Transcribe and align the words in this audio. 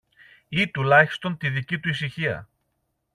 ή 0.49 0.69
τουλάχιστον 0.71 1.37
τη 1.37 1.49
δική 1.49 1.79
του 1.79 1.89
ησυχία. 1.89 2.49